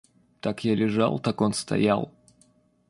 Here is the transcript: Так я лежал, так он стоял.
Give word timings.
Так 0.39 0.63
я 0.65 0.73
лежал, 0.75 1.19
так 1.19 1.41
он 1.41 1.53
стоял. 1.53 2.09